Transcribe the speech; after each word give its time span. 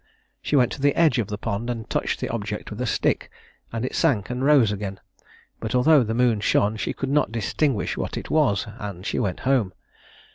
She 0.41 0.55
went 0.55 0.71
to 0.71 0.81
the 0.81 0.95
edge 0.95 1.19
of 1.19 1.27
the 1.27 1.37
pond, 1.37 1.69
and 1.69 1.87
touched 1.87 2.19
the 2.19 2.29
object 2.29 2.71
with 2.71 2.81
a 2.81 2.87
stick, 2.87 3.29
and 3.71 3.85
it 3.85 3.93
sank 3.93 4.31
and 4.31 4.43
rose 4.43 4.71
again; 4.71 4.99
but 5.59 5.75
although 5.75 6.01
the 6.03 6.15
moon 6.15 6.39
shone, 6.39 6.75
she 6.77 6.91
could 6.91 7.11
not 7.11 7.31
distinguish 7.31 7.95
what 7.97 8.17
it 8.17 8.31
was, 8.31 8.65
and 8.79 9.05
she 9.05 9.19
went 9.19 9.41
home. 9.41 9.73